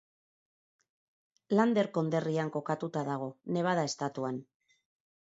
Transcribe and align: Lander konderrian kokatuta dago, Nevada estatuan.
Lander 1.59 1.91
konderrian 1.99 2.51
kokatuta 2.57 3.07
dago, 3.13 3.31
Nevada 3.59 3.89
estatuan. 3.95 4.45